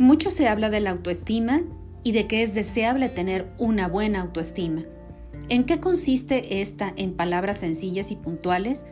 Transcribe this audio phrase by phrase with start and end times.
[0.00, 1.60] Mucho se habla de la autoestima
[2.02, 4.84] y de que es deseable tener una buena autoestima.
[5.50, 8.86] ¿En qué consiste esta en palabras sencillas y puntuales?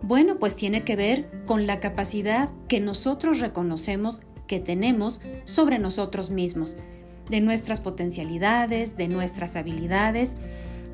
[0.00, 6.30] Bueno, pues tiene que ver con la capacidad que nosotros reconocemos que tenemos sobre nosotros
[6.30, 6.74] mismos,
[7.28, 10.38] de nuestras potencialidades, de nuestras habilidades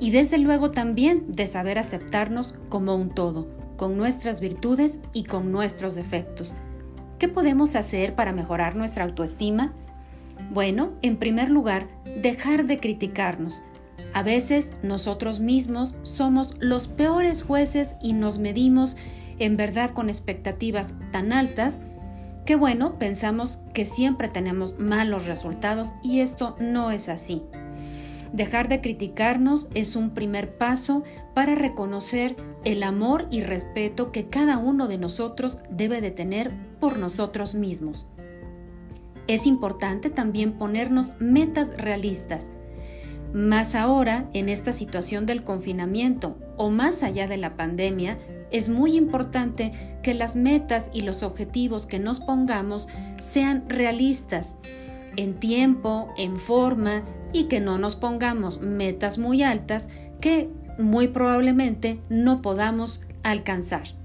[0.01, 5.53] y desde luego también de saber aceptarnos como un todo, con nuestras virtudes y con
[5.53, 6.53] nuestros defectos.
[7.23, 9.73] ¿Qué podemos hacer para mejorar nuestra autoestima?
[10.51, 11.87] Bueno, en primer lugar,
[12.21, 13.63] dejar de criticarnos.
[14.13, 18.97] A veces nosotros mismos somos los peores jueces y nos medimos
[19.39, 21.81] en verdad con expectativas tan altas
[22.45, 27.45] que bueno, pensamos que siempre tenemos malos resultados y esto no es así.
[28.33, 34.59] Dejar de criticarnos es un primer paso para reconocer el amor y respeto que cada
[34.59, 38.09] uno de nosotros debe de tener por nosotros mismos.
[39.29, 42.51] Es importante también ponernos metas realistas.
[43.33, 48.19] Más ahora, en esta situación del confinamiento o más allá de la pandemia,
[48.51, 49.71] es muy importante
[50.03, 52.89] que las metas y los objetivos que nos pongamos
[53.21, 54.59] sean realistas,
[55.15, 59.89] en tiempo, en forma y que no nos pongamos metas muy altas
[60.21, 64.02] que muy probablemente no podamos alcanzar.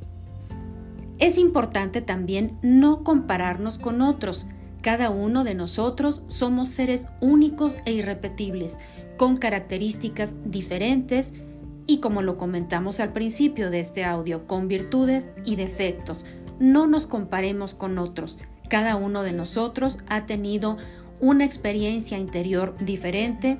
[1.20, 4.48] Es importante también no compararnos con otros.
[4.82, 8.80] Cada uno de nosotros somos seres únicos e irrepetibles,
[9.18, 11.34] con características diferentes
[11.88, 16.24] y como lo comentamos al principio de este audio, con virtudes y defectos.
[16.59, 18.38] No nos comparemos con otros.
[18.70, 20.78] Cada uno de nosotros ha tenido
[21.20, 23.58] una experiencia interior diferente,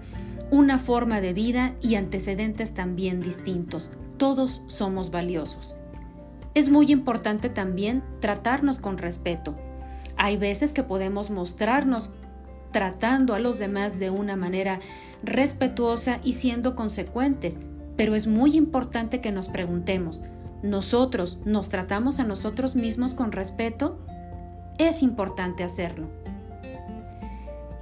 [0.52, 3.90] una forma de vida y antecedentes también distintos.
[4.18, 5.76] Todos somos valiosos.
[6.58, 9.56] Es muy importante también tratarnos con respeto.
[10.16, 12.10] Hay veces que podemos mostrarnos
[12.72, 14.80] tratando a los demás de una manera
[15.22, 17.60] respetuosa y siendo consecuentes,
[17.96, 20.24] pero es muy importante que nos preguntemos,
[20.64, 24.00] ¿nosotros nos tratamos a nosotros mismos con respeto?
[24.80, 26.08] Es importante hacerlo.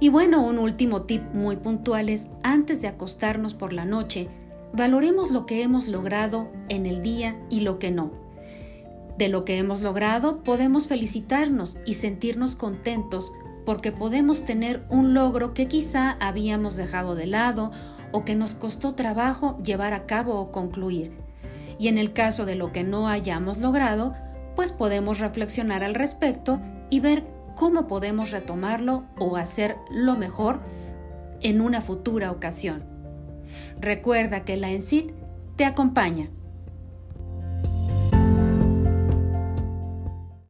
[0.00, 4.28] Y bueno, un último tip muy puntual es, antes de acostarnos por la noche,
[4.74, 8.25] valoremos lo que hemos logrado en el día y lo que no.
[9.18, 13.32] De lo que hemos logrado podemos felicitarnos y sentirnos contentos
[13.64, 17.72] porque podemos tener un logro que quizá habíamos dejado de lado
[18.12, 21.12] o que nos costó trabajo llevar a cabo o concluir.
[21.78, 24.14] Y en el caso de lo que no hayamos logrado,
[24.54, 26.60] pues podemos reflexionar al respecto
[26.90, 27.24] y ver
[27.56, 30.60] cómo podemos retomarlo o hacerlo mejor
[31.40, 32.84] en una futura ocasión.
[33.80, 35.10] Recuerda que la ENCID
[35.56, 36.30] te acompaña